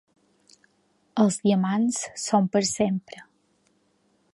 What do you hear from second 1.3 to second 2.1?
diamants